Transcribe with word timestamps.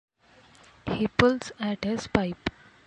He 0.93 1.07
pulls 1.07 1.51
at 1.59 1.83
his 1.85 2.07
pipe. 2.07 2.49